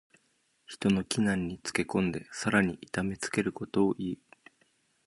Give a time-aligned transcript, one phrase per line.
[0.65, 4.17] 人の危難につけ込んでさらに痛めつけることをいう。